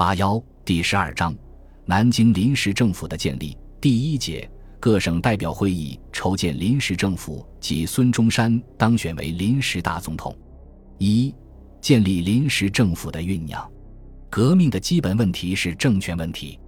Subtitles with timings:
[0.00, 1.36] 八幺第十二章，
[1.84, 3.54] 南京临时政府的建立。
[3.82, 10.34] 第一节，各省代表会议筹建临时政府及孙中山当选为临时大总统。
[10.96, 11.34] 一、
[11.82, 13.70] 建立临时政府的酝酿。
[14.30, 16.58] 革命的基本问题是政权问题。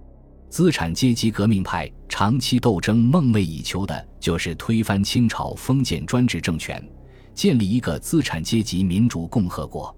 [0.47, 6.87] 资产阶级革命派长期斗争梦寐以求的就是推翻清朝封建专制政权，
[7.33, 9.91] 建立一个资产阶级民主共和国。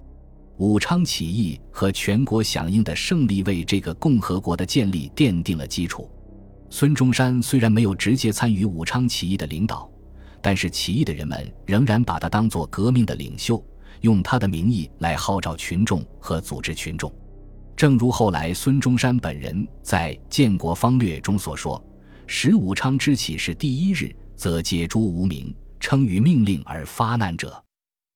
[0.57, 6.09] 武昌起义和全国响应的胜利为这个共和国的建立奠定了基础。
[6.69, 9.89] 孙中山虽然没有直接参与武昌起义的领导，
[10.41, 13.63] 但是起义的人们仍然把他当作革命的领袖，
[14.01, 17.13] 用他的名义来号召群众和组织群众。
[17.75, 21.83] 正如后来孙中山本人在《建国方略》中所说
[22.27, 27.61] ：“使武昌之起是第一日，则解诸无名，称于命令而发难者。”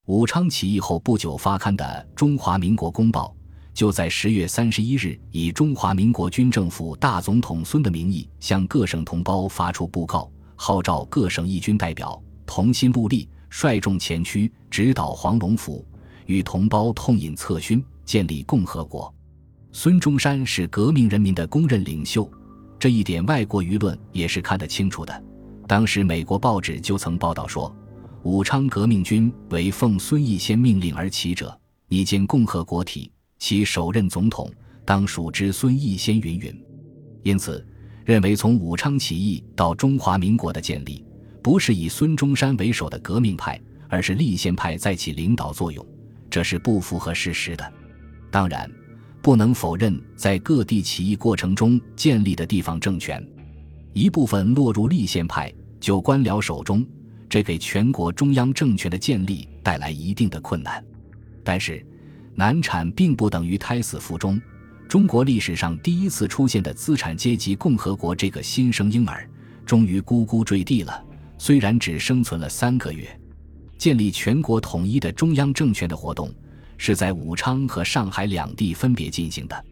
[0.10, 3.32] 武昌起义后不久发刊的《中华民国公报》，
[3.78, 15.86] 就在十月三十一日以中华民国军政府大总统孙的名义，向各省同胞发出布告，号召各省义军代表同心戮力，率众前驱，直捣黄龙府，
[16.26, 19.14] 与同胞痛饮策勋，建立共和国。
[19.72, 22.28] 孙中山是革命人民的公认领袖，
[22.80, 25.24] 这一点外国舆论也是看得清楚的。
[25.68, 27.72] 当时美国报纸就曾报道说。
[28.24, 34.52] 武昌革命军为奉孙逸仙命令而起者，拟建共和国体，其首任总统
[34.84, 36.66] 当属之孙逸仙云云。
[37.24, 37.66] 因此，
[38.04, 41.02] 认为从武昌起义到中华民国的建立，
[41.42, 45.86] 不是以孙中山为首的革命派，而是立宪派在起领导作用，
[46.30, 47.74] 这是不符合事实的。
[48.30, 48.70] 当然，
[49.22, 53.26] 不能否认在各地起义过程中建立的地方政权，
[53.94, 56.86] 一部分落入立宪派就官僚手中。
[57.30, 60.84] 这给全国中央政权的建立带来一定的困难，
[61.44, 61.86] 但是
[62.34, 64.42] 难产并不等于胎死腹中。
[64.88, 69.30] 中国历史上第一次出现的资产阶级共和国这个新生婴儿，
[69.64, 71.06] 终于咕咕坠地了。
[71.38, 73.08] 虽然只生存了三个月，
[73.78, 76.34] 建立全国统一的中央政权的活动
[76.78, 79.66] 是在武昌和上海两地分别进行的。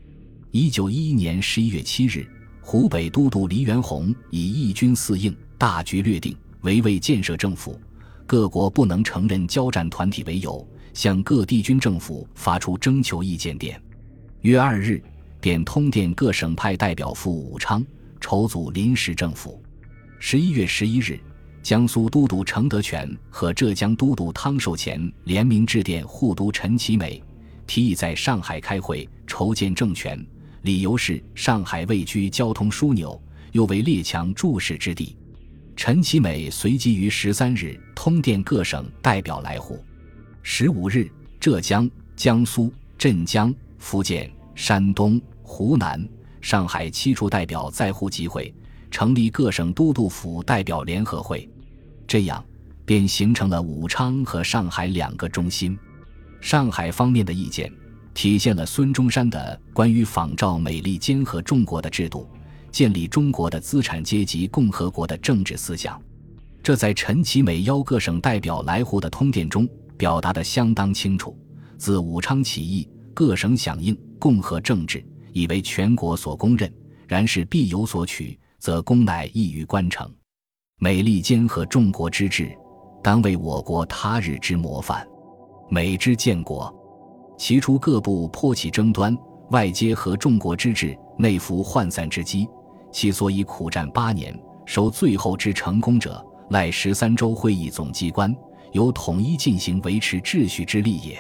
[0.51, 2.25] 一九一一年十一月七日，
[2.62, 6.38] 湖北都督黎元洪以义军四应，大局略定。
[6.67, 7.79] 为为建设政府，
[8.25, 13.81] 各国不能承认交战团体为由，向各地军政府发出征求意见电。
[14.41, 15.01] 约二日，
[15.39, 17.81] 便通电各省派代表赴武昌
[18.19, 19.63] 筹组临时政府。
[20.19, 21.17] 十一月十一日，
[21.63, 27.23] 江苏都督程德全和浙江都督汤寿乾联名致电护都陈其美，
[27.66, 30.22] 提议在上海开会筹建政权，
[30.63, 33.17] 理由是上海位居交通枢纽，
[33.53, 35.16] 又为列强注视之地。
[35.78, 39.80] 陈其美随即于十三日通电各省代表来沪。
[40.42, 41.08] 十五日，
[41.40, 46.04] 浙江、江苏、镇江、福建、山东、湖南、
[46.42, 48.52] 上海七处代表在沪集会，
[48.90, 51.48] 成立各省都督府代表联合会。
[52.08, 52.44] 这样，
[52.84, 55.78] 便形成了武昌和上海两个中心。
[56.42, 57.72] 上海方面的意见，
[58.16, 62.28] 体现了孙中山的关于仿照美利坚合众国的制度。
[62.72, 66.01] 建立中国的资产阶级共和国的政治思想，
[66.61, 69.67] 这在陈其美邀各省代表来沪的通电中
[69.97, 71.38] 表达得相当清楚。
[71.78, 76.72] 自武昌起义，各省响应共和政治，已为全国所公认。
[77.07, 80.13] 然是必有所取，则功乃易于关成。
[80.78, 82.51] 美利坚合众国之治，
[83.01, 85.07] 当为我国他日之模范。
[85.69, 86.69] 美之建国，
[87.38, 89.17] 其初各部颇起争端，
[89.51, 92.45] 外接合众国之治，内服涣散之机。
[92.97, 94.35] 其所以苦战八年，
[94.66, 98.35] 收最后之成功者，赖十三州会议总机关
[98.72, 101.16] 有统一进行维持秩序之力也。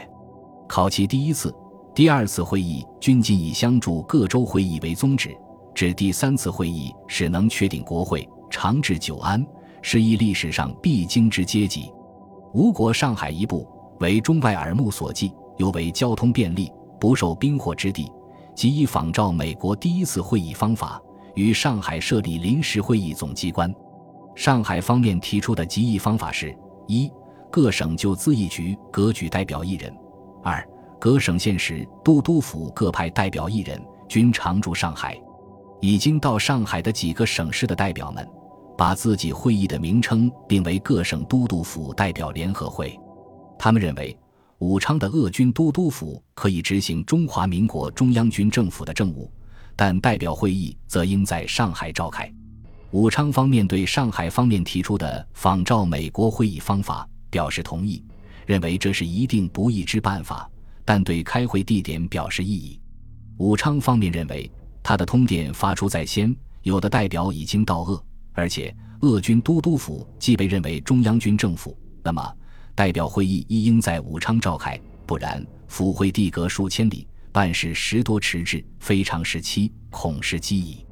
[0.67, 1.53] 考其第一次、
[1.93, 5.37] 第二次会议均仅以相助各州会议为宗旨，
[5.75, 9.45] 至第三次会议使能确定国会长治久安，
[9.83, 11.93] 是一历史上必经之阶级。
[12.55, 18.11] 吴国上海一部为中外耳目所记，又为交通便利，不受兵祸之地，
[18.55, 20.99] 即以仿照美国第一次会议方法。
[21.37, 23.71] 于上海设立临时会议总机关。
[24.35, 26.55] 上海方面提出的集议方法是：
[26.87, 27.11] 一、
[27.51, 29.93] 各省就自议局各举代表一人；
[30.43, 30.67] 二、
[30.99, 33.79] 各省县市都督府各派代表一人，
[34.09, 35.15] 均常驻上海。
[35.79, 38.27] 已经到上海的几个省市的代表们，
[38.75, 42.99] 把自己会议的名称定为各省都督府代表联合会。
[43.59, 44.17] 他们认为，
[44.57, 49.31] 武昌的鄂军都督府可以执行中华民国中央军政府的政务。
[49.77, 52.29] 但代表会议则应在上海召开。
[52.91, 58.03] 武昌方面对上海方面提出的仿照美国会议方法表示同意，
[58.45, 60.49] 认为这是一定不易之办法，
[60.83, 62.79] 但对开会地点表示异议。
[63.37, 64.49] 武昌方面认为，
[64.81, 68.03] 他的通电发出在先，有的代表已经到鄂，
[68.33, 72.33] 而且鄂军都督府既被认为中央军政府，那么
[72.73, 77.05] 代表会议亦应在武昌召开，不然府会地隔数千里，
[77.37, 80.83] 办事时多迟滞，非常时期，恐失机矣。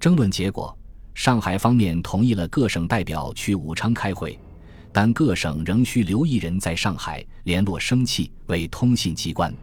[0.00, 0.74] 争论结果，
[1.12, 4.38] 上海方面同意了各省代表去武昌开会，
[4.90, 9.54] 但各省仍需留一人在上海联络生气为通信机关。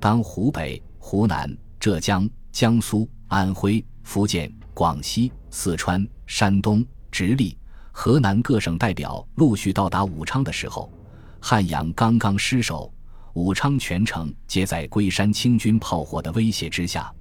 [0.00, 0.82] 当湖北。
[0.98, 7.56] 湖南、浙江、江苏、安徽、福建、广西、四川、山东、直隶、
[7.92, 10.92] 河南各省代表陆续到达武昌的时候，
[11.40, 12.92] 汉阳刚刚失守，
[13.34, 17.12] 武昌全城皆在龟山清军炮火的威胁之下，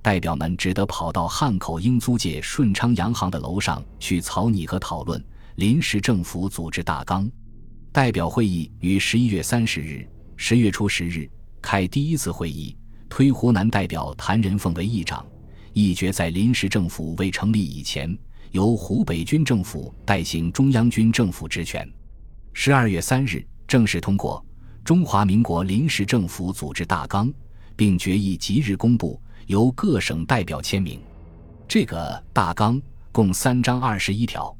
[0.00, 5.22] 代表们只得跑到汉口英租界顺昌洋行的楼上去草拟和讨论
[5.56, 7.30] 临时政府组织大纲。
[7.92, 11.28] 代表会议于十一月三十日、十月初十日
[11.60, 12.76] 开第一次会议。
[13.10, 15.26] 推湖南代表谭仁凤为议长，
[15.72, 18.16] 议决在临时政府未成立以前，
[18.52, 21.90] 由湖北军政府代行中央军政府职权。
[22.52, 24.44] 十二月三日正式通过
[24.88, 27.28] 《中华民国临时政府组织大纲》，
[27.76, 30.98] 并决议即日公布，由各省代表签名。
[31.68, 32.80] 这个大纲
[33.12, 34.56] 共三章二十一条。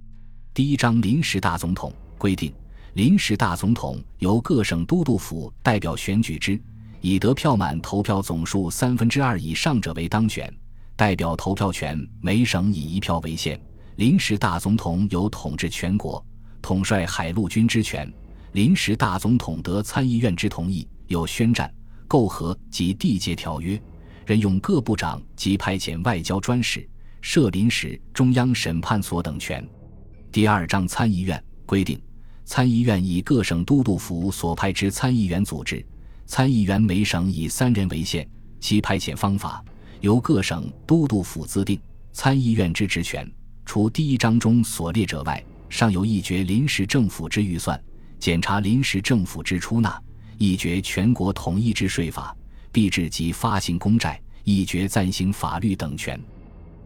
[0.53, 2.53] 第一章临时大总统规定，
[2.93, 6.61] 临时大总统由各省都督府代表选举之。
[7.01, 10.55] 以得票满投票总数三分之二以上者为当选，
[10.95, 13.59] 代表投票权每省以一票为限。
[13.97, 16.23] 临时大总统有统治全国、
[16.61, 18.07] 统帅海陆军之权。
[18.53, 21.73] 临时大总统得参议院之同意，有宣战、
[22.09, 23.81] 媾和及缔结条约，
[24.27, 26.89] 任用各部长及派遣外交专使，
[27.21, 29.67] 设临时中央审判所等权。
[30.33, 32.01] 第二章参议院规定，
[32.45, 35.85] 参议院以各省都督府所派之参议员组织。
[36.25, 38.29] 参议员每省以三人为限，
[38.61, 39.65] 其派遣方法
[40.01, 41.79] 由各省都督府自定。
[42.13, 43.31] 参议院之职权，
[43.65, 47.81] 除第一章中所列者外，尚有一决临时政府之预算，
[48.19, 50.01] 检查临时政府之出纳，
[50.39, 52.37] 议决全国统一之税法，
[52.73, 56.21] 币制及发行公债，议决暂行法律等权。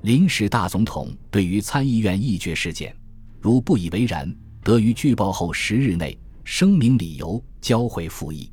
[0.02, 2.94] 临时大总统对于参议院议决事件，
[3.40, 8.50] 如不以为然，得于据报后十日内声明理由，交回复议。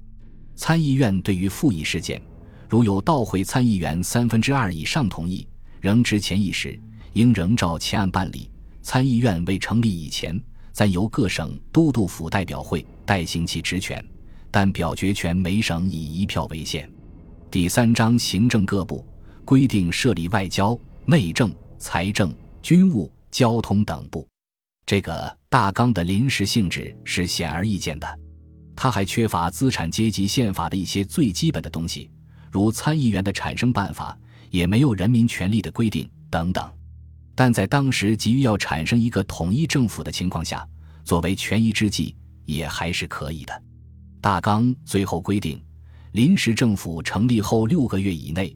[0.56, 2.22] 参议院对于复议事件，
[2.70, 5.48] 如有到回参议员三分之二以上同意，
[5.82, 6.80] 仍执前议时，
[7.14, 8.50] 应仍照前案办理。
[8.82, 10.40] 参议院未成立以前，
[10.71, 14.04] 暂由各省都督府代表会代行其职权，
[14.50, 16.89] 但表决权每省以一票为限。
[17.51, 19.06] 第三章行政各部
[19.44, 24.27] 规定设立外交、内政、财政、军务、交通等部。
[24.86, 28.19] 这个大纲的临时性质是显而易见的。
[28.75, 32.10] 它还缺乏资产阶级宪法的一些最基本的东西，
[32.50, 34.18] 如参议员的产生办法，
[34.50, 36.72] 也没有人民权利的规定等等。
[37.39, 40.68] 但在当时急于要产生一个统一政府的情况下，
[41.06, 42.13] 作为权宜之计，
[42.44, 43.63] 也还是可以的。
[44.19, 45.57] 大纲最后规定，
[46.12, 48.53] 临时政府成立后六个月以内，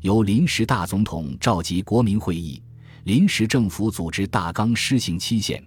[0.00, 2.60] 由临时大总统召集国民会议，
[3.04, 5.64] 临时政府组织大纲施行期限，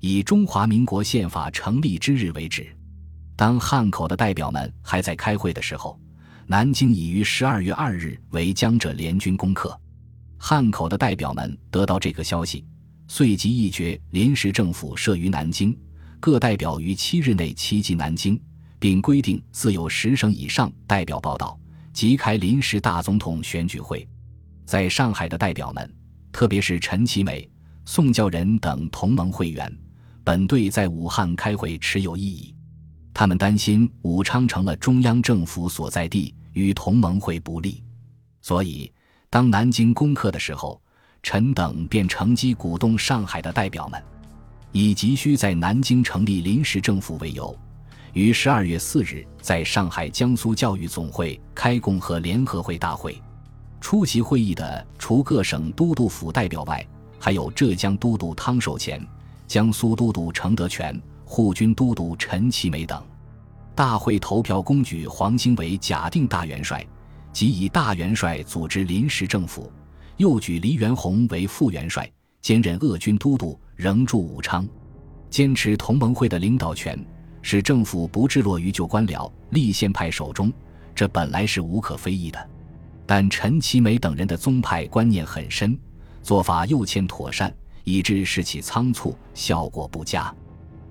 [0.00, 2.66] 以中华民国宪法成立之日为止。
[3.36, 5.96] 当汉口的代表们还在开会的时候，
[6.48, 9.80] 南京已于十二月二日为江浙联军攻克。
[10.38, 12.64] 汉口的代表们得到这个消息，
[13.08, 15.76] 遂即议决临时政府设于南京，
[16.20, 18.40] 各代表于七日内齐集南京，
[18.78, 21.58] 并规定自有十省以上代表报道，
[21.92, 24.08] 即开临时大总统选举会。
[24.64, 25.94] 在上海的代表们，
[26.30, 27.50] 特别是陈其美、
[27.84, 29.76] 宋教仁等同盟会员，
[30.22, 32.54] 本对在武汉开会持有异议。
[33.12, 37.82] 他们担心武昌成了中央政府所在地，与同盟会不利，
[38.40, 38.92] 所以
[39.30, 40.80] 当南京攻克的时候，
[41.22, 44.02] 陈等便乘机鼓动上海的代表们，
[44.72, 47.54] 以急需在南京成立临时政府为由，
[48.14, 53.20] 于十二月四日在上海江苏教育总会开共和联合会大会。
[53.80, 56.84] 出席会议的除各省都督府代表外，
[57.18, 59.00] 还有浙江都督汤守乾、
[59.46, 60.98] 江苏都督程德全。
[61.30, 63.04] 护军都督陈其美等，
[63.74, 66.82] 大会投票公举黄兴为假定大元帅，
[67.38, 69.70] 即以大元帅组织临时政府；
[70.16, 72.10] 又举黎元洪为副元帅，
[72.42, 74.68] 兼任鄂军都督，仍驻武昌，
[75.30, 76.98] 坚持同盟会的领导权，
[77.40, 80.52] 使政府不至落于旧官僚立宪派手中。
[80.96, 82.50] 这本来是无可非议的，
[83.06, 85.78] 但陈其美等人的宗派观念很深，
[86.24, 87.54] 做法又欠妥善，
[87.84, 90.34] 以致事起仓促，效果不佳。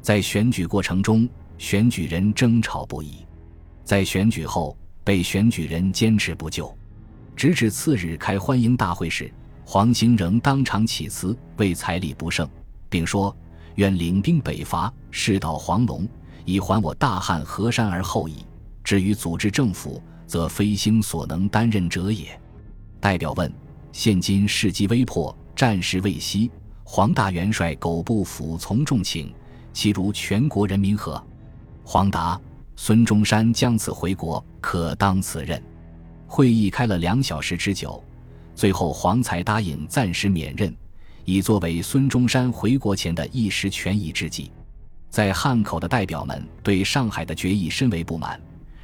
[0.02, 1.28] 在选举过程中，
[1.58, 3.26] 选举人争吵不已；
[3.84, 4.78] 在选举后，
[5.08, 6.78] 被选举人坚持不就。
[7.34, 9.34] 直至次日开欢迎大会时，
[9.66, 12.46] 黄兴仍当场起辞，为财礼不胜，
[12.90, 13.34] 并说
[13.76, 16.06] ：“愿领兵北伐，势导黄龙，
[16.44, 18.46] 以还我大汉河山而后已。
[18.84, 22.38] 至于组织政府，则非兴所能担任者也。”
[23.00, 23.50] 代表问
[23.94, 26.52] ：“现今事机危迫，战事未息，
[26.84, 29.34] 黄大元帅苟不服从众请，
[29.72, 31.24] 其如全国人民何？”
[31.86, 32.38] 黄答
[32.80, 35.62] ：“孙中山将此回国，可当此任。”
[36.30, 38.02] 会议开了两小时之久，
[38.54, 40.74] 最后黄才答应暂时免任，
[41.26, 44.52] 以作为孙中山回国前的一时权宜之计。
[45.10, 48.40] 在汉口的代表们对上海的决议深为不满，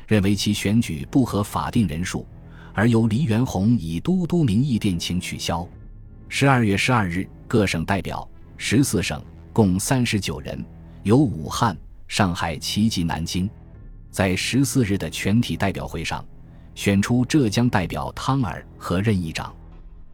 [0.08, 2.26] 认为其选举不合法定人数，
[2.74, 5.68] 而由黎元洪以都督名义电请取消。
[6.30, 10.66] 十二月十二日，各省代表十四省共三十九人，
[11.04, 13.50] 由武汉、上海齐集南京，
[14.14, 16.24] 在十四日的全体代表会上。
[16.76, 19.54] 选出浙江代表汤尔和任议长，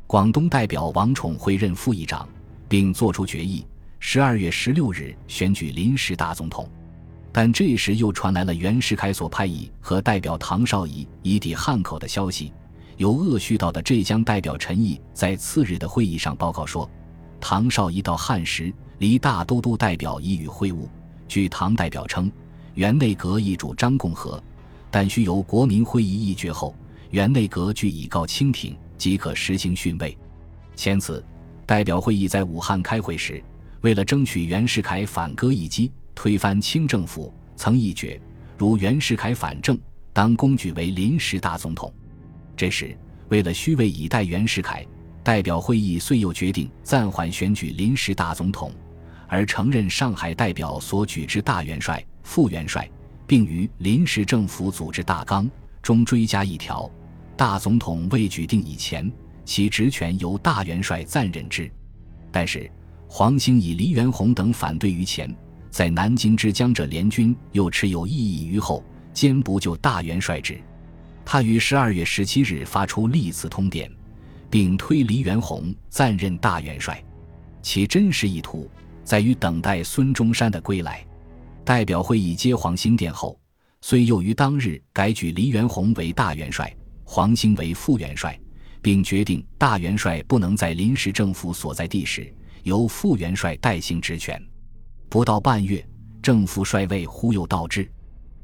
[0.07, 2.27] 广东代表王宠会任副议长，
[2.67, 3.65] 并作出决议。
[3.99, 6.69] 十二月十六日选举临时大总统，
[7.31, 12.53] 但这时又传来了袁世凯所派役和代表唐绍仪已抵汉口的消息。
[12.95, 16.89] 由鄂叙道的浙江代表陈毅在次日的会议上报告说，
[17.39, 20.87] 唐绍仪到汉时，离大都督代表已与会晤。
[21.27, 22.29] 据唐代表称，
[22.79, 24.41] 原内阁议主张共和。
[24.89, 26.73] 但需由国民会议议决后，
[27.11, 30.17] 原内阁据以告清廷，即可实行训位。
[30.77, 31.21] 前次
[31.65, 33.43] 代表会议在武汉开会时，
[33.81, 38.17] 为了争取袁世凯反戈一击，推翻清政府，曾议决：
[38.57, 39.77] 如袁世凯反正，
[40.13, 41.93] 当公举为临时大总统。
[42.55, 44.87] 这时，为了虚位以待袁世凯，
[45.21, 48.71] 代表会议遂又决定暂缓选举临时大总统，
[49.27, 52.87] 而承认上海代表所举之大元帅、副元帅。
[53.29, 55.47] 并于临时政府组织大纲
[55.83, 56.89] 中追加一条：
[57.37, 59.11] 大总统未举定以前，
[59.45, 61.69] 其职权由大元帅暂任之。
[62.31, 62.67] 但是
[63.07, 65.31] 黄兴以黎元洪等反对于前，
[65.69, 68.83] 在南京之江浙联军又持有异议于后，
[69.13, 70.59] 坚不就大元帅职。
[71.23, 73.87] 他于十二月十七日发出历次通电，
[74.49, 76.99] 并推黎元洪暂任大元帅。
[77.61, 78.67] 其真实意图
[79.03, 81.05] 在于等待孙中山的归来。
[81.69, 83.39] 代表会议接黄兴电后，
[83.81, 88.35] 虽又于当日改举黎元洪为大元帅，黄兴为副元帅，
[88.81, 92.33] 并决定大元帅不能在临时政府所在地时
[92.63, 94.43] 由副元帅代行职权。
[95.09, 95.87] 不到半月，
[96.23, 97.87] 正副帅位忽又倒置。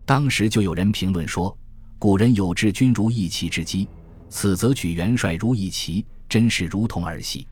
[0.06, 1.58] 当时就有人评论说
[1.98, 3.88] ：“古人有治军如弈棋之机，
[4.30, 7.48] 此则举元帅如弈棋，真是如同儿戏。”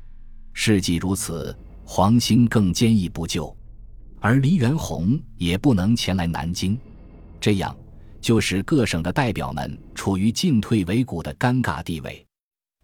[0.53, 3.57] 事既如此，黄兴更坚毅不就。
[4.23, 6.79] 而黎元洪也不能前来南京，
[7.41, 7.75] 这样
[8.21, 12.25] 就使各省的代表们处于进退维谷的尴尬地位。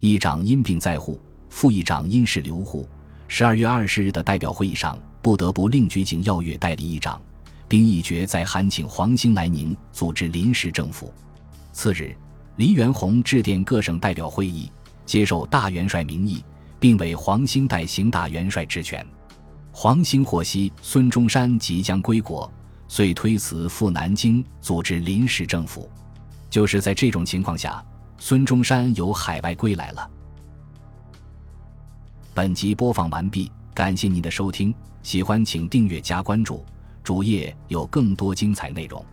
[0.00, 1.18] 议长因病在沪，
[1.48, 2.86] 副议长因事留沪。
[3.26, 7.18] 十二月二十日的代表会议上，不得不另举景耀月代理议长，
[7.66, 11.10] 并议决再函请黄兴来宁组织临时政府。
[11.72, 12.14] 次日，
[12.56, 14.70] 黎元洪致电各省代表会议，
[15.06, 16.44] 接受大元帅名义，
[16.78, 19.02] 并委黄兴代行大元帅职权。
[19.72, 22.52] 黄兴获悉孙中山即将归国，
[22.88, 25.88] 遂推辞赴南京组织临时政府。
[26.50, 27.84] 就是在这种情况下，
[28.18, 30.10] 孙中山由海外归来了。
[32.34, 36.64] 本集播放完毕，感谢您的收听，喜欢请订阅加关注，
[37.02, 39.04] 主页有更多精彩内容。